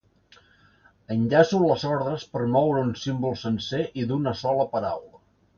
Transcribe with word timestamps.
Enllaço 1.15 1.59
les 1.65 1.85
ordres 1.91 2.25
per 2.37 2.43
moure 2.57 2.87
un 2.87 2.97
símbol 3.03 3.39
sencer 3.45 3.85
i 4.05 4.09
d'una 4.13 4.37
sola 4.45 4.71
paraula. 4.77 5.25